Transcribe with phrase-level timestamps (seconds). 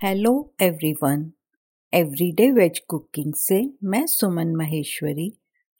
[0.00, 0.30] Hello
[0.62, 1.20] everyone
[1.92, 5.30] everyday veg cooking से मैं सुमन महेश्वरी।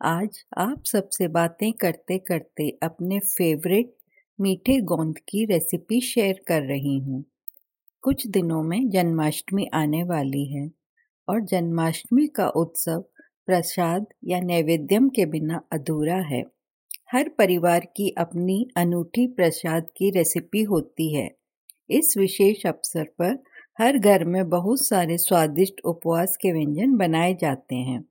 [0.01, 3.93] आज आप सबसे बातें करते करते अपने फेवरेट
[4.39, 7.23] मीठे गोंद की रेसिपी शेयर कर रही हूँ।
[8.05, 10.69] कुछ दिनों में जन्माष्टमी आने वाली है
[11.29, 13.05] और जन्माष्टमी का उत्सव
[13.47, 16.45] प्रसाद या नैवेद्यम के बिना अधूरा है।
[17.13, 21.31] हर परिवार की अपनी अनूठी प्रसाद की रेसिपी होती है।
[21.91, 23.43] इस विशेष अवसर पर
[23.79, 28.05] हर घर में बहुत सारे स्वादिष्ट उपवास के व्यंजन बनाए जाते हैं।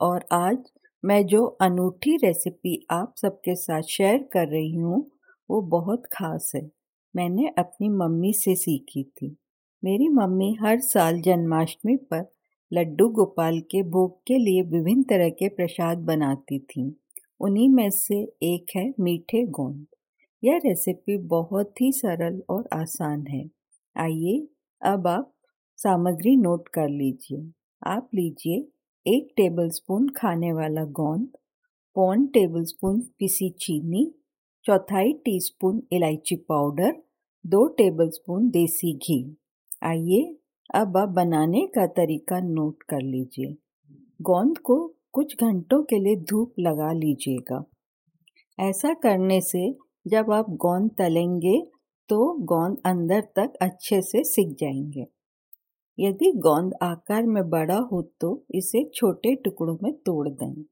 [0.00, 0.58] और आज
[1.04, 5.10] मैं जो अनूठी रेसिपी आप सबके साथ शेयर कर रही हूँ,
[5.50, 6.70] वो बहुत ख़ास है।
[7.14, 9.36] मैंने अपनी मम्मी से सीखी थी।
[9.84, 12.24] मेरी मम्मी हर साल जन्माष्टमी पर
[12.72, 16.96] लड्डू गोपाल के भोग के लिए विभिन्न तरह के प्रसाद बनाती थी।
[17.40, 19.86] उन्हीं में से एक है मीठे गोंद।
[20.42, 23.55] यह रेसिपी बहुत ही सरल और आसान है।
[23.98, 24.48] आइए
[24.82, 25.32] अब आप
[25.76, 27.52] सामग्री नोट कर लीजिए।
[27.86, 28.56] आप लीजिए
[29.06, 31.28] एक टेबलस्पून खाने वाला गोंद,
[31.94, 34.14] पौन टेबलस्पून पिसी चीनी,
[34.64, 36.92] चौथाई टीस्पून इलायची पाउडर,
[37.46, 39.36] दो टेबलस्पून देसी घी।
[39.82, 40.36] आइए
[40.74, 43.56] अब आप बनाने का तरीका नोट कर लीजिए।
[44.22, 47.64] गोंद को कुछ घंटों के लिए धूप लगा लीजिएगा।
[48.60, 49.76] ऐसा करने से
[50.06, 51.75] जब आप गोंद तलेंगे
[52.08, 55.06] तो गोंद अंदर तक अच्छे से सिक जाएँगे।
[55.98, 60.62] यदि गोंद आकार में बड़ा हो तो इसे छोटे टुकड़ों में तोड़ दें।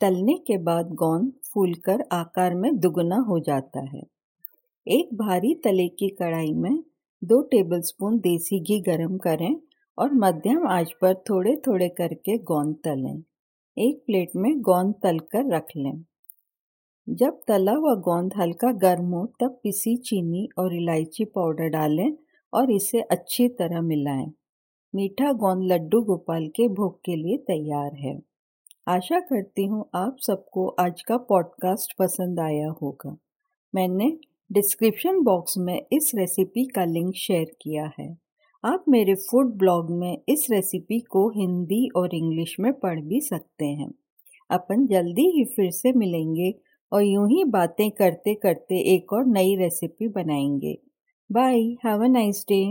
[0.00, 4.02] तलने के बाद गोंद फूलकर आकार में दुगना हो जाता है।
[4.86, 6.82] एक भारी तले की कढ़ाई में
[7.22, 9.54] दो टेबलस्पून देसी घी गरम करें
[9.98, 13.22] और मध्यम आँच पर थोड़े थोड़े करके गोंद तलें।
[13.76, 16.04] एक प्लेट में गोंद तलकर रख लें।
[17.08, 22.12] जब तला हुआ गोंद हल्का गर्म हो, तब पिसी चीनी और इलायची पाउडर डालें
[22.52, 24.32] और इसे अच्छी तरह मिलाएँ।
[24.94, 28.22] मीठा गोंद लड्डू गोपाल के भोग के लिए तैयार है।
[28.88, 33.16] आशा करती हूँ आप सबको आज का पॉडकास्ट पसंद आया होगा।
[33.74, 34.18] मैंने
[34.52, 38.18] डिस्क्रिप्शन बॉक्स में इस रेसिपी का लिंक शेयर किया है।
[38.64, 43.64] आप मेरे फ़ूड ब्लॉग में इस रेसिपी को हिंदी और इंग्लिश में पढ़ भी सकते
[43.64, 43.92] हैं।
[44.50, 46.54] अपन जल्दी ही फिर से मिलेंगे
[46.92, 50.76] और यूँ ही बातें करते करते एक और नई रेसिपी बनाएँगे।
[51.30, 52.62] Bye have a nice day